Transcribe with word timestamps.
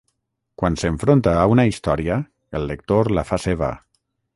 Quan 0.61 0.77
s'enfronta 0.83 1.35
a 1.41 1.45
una 1.57 1.67
història, 1.73 2.19
el 2.61 2.69
lector 2.75 3.15
la 3.19 3.31
fa 3.33 3.45
seva. 3.51 3.75